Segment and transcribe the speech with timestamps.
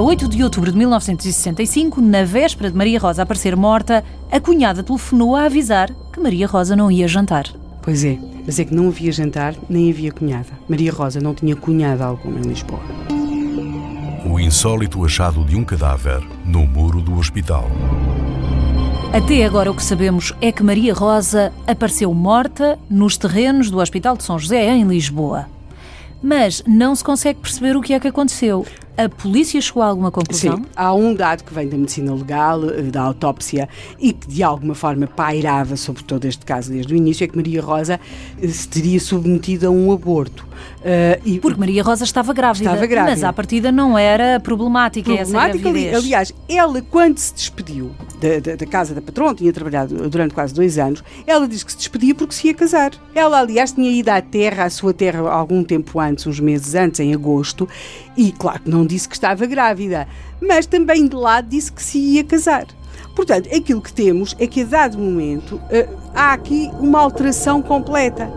[0.00, 5.34] 8 de outubro de 1965, na véspera de Maria Rosa aparecer morta, a cunhada telefonou
[5.34, 7.46] a avisar que Maria Rosa não ia jantar.
[7.82, 10.50] Pois é, mas é que não havia jantar nem havia cunhada.
[10.68, 12.80] Maria Rosa não tinha cunhada alguma em Lisboa.
[14.30, 17.68] O insólito achado de um cadáver no muro do hospital.
[19.12, 24.16] Até agora o que sabemos é que Maria Rosa apareceu morta nos terrenos do Hospital
[24.18, 25.46] de São José, em Lisboa.
[26.22, 28.66] Mas não se consegue perceber o que é que aconteceu.
[28.98, 30.56] A polícia chegou a alguma conclusão?
[30.56, 34.42] Sim, há um dado que vem da medicina legal, eh, da autópsia, e que de
[34.42, 38.00] alguma forma pairava sobre todo este caso desde o início, é que Maria Rosa
[38.42, 40.48] eh, se teria submetido a um aborto.
[40.78, 43.12] Uh, e, Porque Maria Rosa estava grávida, estava grávida.
[43.12, 45.96] mas à partida não era problemática, problemática essa gravidez.
[45.96, 50.54] Aliás, ela quando se despediu da, da, da, casa da patrona, tinha trabalhado durante quase
[50.54, 52.92] dois anos, ela disse que se despedia porque se ia casar.
[53.14, 57.00] Ela, aliás, tinha ido à terra, à sua terra, algum tempo antes, uns meses antes,
[57.00, 57.68] em agosto,
[58.16, 60.08] e claro que não disse que estava grávida,
[60.40, 62.66] mas também de lado disse que se ia casar.
[63.14, 68.30] Portanto, aquilo que temos é que a dado momento uh, há aqui uma alteração completa.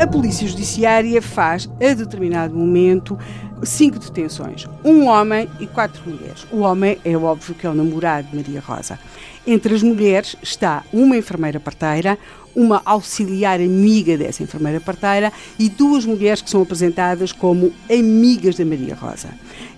[0.00, 3.18] A Polícia Judiciária faz, a determinado momento,
[3.64, 4.66] cinco detenções.
[4.84, 6.46] Um homem e quatro mulheres.
[6.52, 8.98] O homem é óbvio que é o namorado de Maria Rosa.
[9.46, 12.18] Entre as mulheres está uma enfermeira parteira,
[12.58, 18.64] uma auxiliar amiga dessa enfermeira parteira e duas mulheres que são apresentadas como amigas da
[18.64, 19.28] Maria Rosa.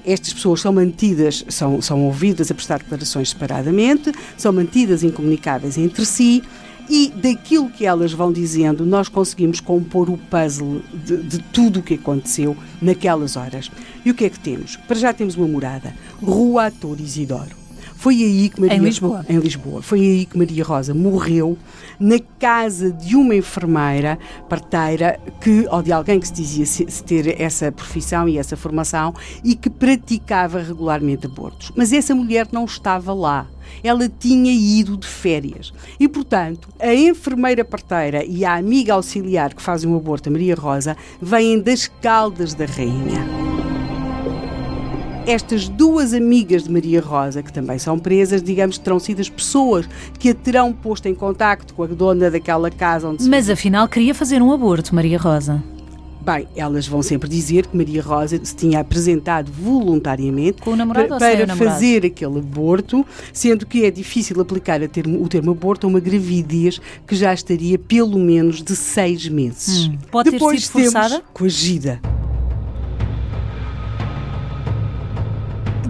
[0.02, 6.06] Estas pessoas são mantidas, são, são ouvidas a prestar declarações separadamente, são mantidas incomunicáveis entre
[6.06, 6.42] si
[6.88, 11.82] e daquilo que elas vão dizendo, nós conseguimos compor o puzzle de, de tudo o
[11.82, 13.70] que aconteceu naquelas horas.
[14.04, 14.76] E o que é que temos?
[14.76, 17.60] Para já temos uma morada, Rua Ator Isidoro.
[18.00, 19.26] Foi aí que Maria em Lisboa.
[19.28, 19.82] Em Lisboa.
[19.82, 21.58] Foi aí que Maria Rosa morreu
[21.98, 24.18] na casa de uma enfermeira
[24.48, 28.56] parteira que ou de alguém que se dizia se, se ter essa profissão e essa
[28.56, 31.72] formação e que praticava regularmente abortos.
[31.76, 33.46] Mas essa mulher não estava lá
[33.84, 35.72] ela tinha ido de férias.
[35.98, 40.56] E, portanto, a enfermeira parteira e a amiga auxiliar que fazem o aborto, a Maria
[40.56, 43.49] Rosa, vêm das Caldas da Rainha
[45.26, 49.28] estas duas amigas de Maria Rosa, que também são presas, digamos que terão sido as
[49.28, 49.88] pessoas
[50.18, 53.52] que a terão posto em contacto com a dona daquela casa onde Mas se...
[53.52, 55.62] afinal queria fazer um aborto, Maria Rosa.
[56.22, 62.04] Bem, elas vão sempre dizer que Maria Rosa se tinha apresentado voluntariamente para, para fazer
[62.04, 67.16] aquele aborto, sendo que é difícil aplicar termo, o termo aborto a uma gravidez que
[67.16, 69.86] já estaria pelo menos de seis meses.
[69.86, 71.22] Hum, pode Depois ter sido forçada?
[71.32, 72.00] coagida.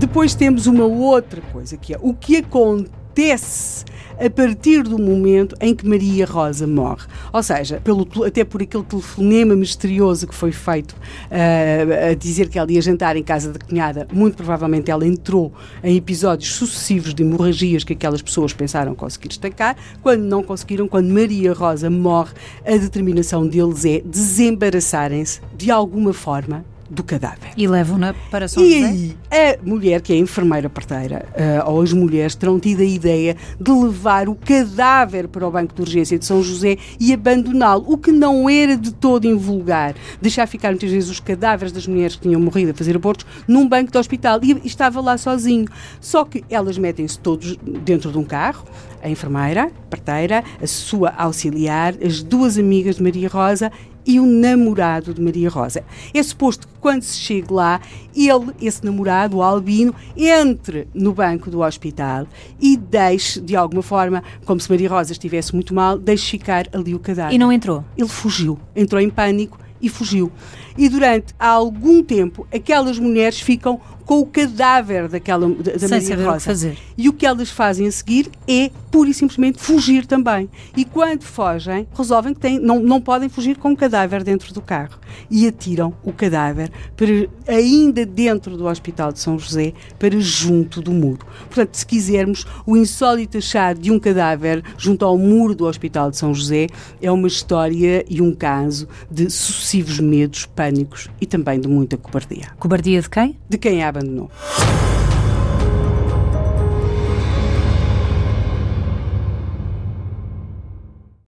[0.00, 3.84] Depois temos uma outra coisa que é o que acontece
[4.18, 7.06] a partir do momento em que Maria Rosa morre.
[7.30, 12.58] Ou seja, pelo, até por aquele telefonema misterioso que foi feito uh, a dizer que
[12.58, 15.52] ela ia jantar em casa da cunhada, muito provavelmente ela entrou
[15.84, 19.76] em episódios sucessivos de hemorragias que aquelas pessoas pensaram conseguir estancar.
[20.02, 22.32] Quando não conseguiram, quando Maria Rosa morre,
[22.64, 27.52] a determinação deles é desembaraçarem-se de alguma forma do cadáver.
[27.56, 28.92] E levam-na para São e José?
[28.92, 32.84] E a mulher, que é a enfermeira parteira, uh, ou as mulheres, terão tido a
[32.84, 37.84] ideia de levar o cadáver para o banco de urgência de São José e abandoná-lo,
[37.86, 39.94] o que não era de todo invulgar.
[40.20, 43.68] Deixar ficar muitas vezes os cadáveres das mulheres que tinham morrido a fazer abortos num
[43.68, 45.66] banco de hospital e estava lá sozinho.
[46.00, 48.64] Só que elas metem-se todos dentro de um carro,
[49.02, 53.72] a enfermeira, parteira, a sua auxiliar, as duas amigas de Maria Rosa
[54.06, 55.84] e o namorado de Maria Rosa.
[56.12, 57.80] É suposto que quando se chegue lá,
[58.14, 62.26] ele, esse namorado, o Albino, entre no banco do hospital
[62.60, 66.94] e deixe, de alguma forma, como se Maria Rosa estivesse muito mal, deixe ficar ali
[66.94, 67.34] o cadáver.
[67.34, 67.84] E não entrou?
[67.96, 68.58] Ele fugiu.
[68.74, 70.30] Entrou em pânico e fugiu.
[70.76, 73.80] E durante algum tempo, aquelas mulheres ficam
[74.10, 76.36] com o cadáver daquela da, da Maria Rosa.
[76.36, 76.78] O fazer.
[76.98, 80.50] E o que elas fazem a seguir é pura e simplesmente fugir também.
[80.76, 84.60] E quando fogem, resolvem que têm, não, não podem fugir com o cadáver dentro do
[84.60, 84.98] carro.
[85.30, 90.90] E atiram o cadáver para, ainda dentro do Hospital de São José para junto do
[90.90, 91.24] muro.
[91.46, 96.16] Portanto, se quisermos, o insólito achar de um cadáver junto ao muro do Hospital de
[96.16, 96.66] São José
[97.00, 102.48] é uma história e um caso de sucessivos medos, pânicos e também de muita cobardia.
[102.58, 103.38] Cobardia de quem?
[103.48, 104.30] De quem a Renno.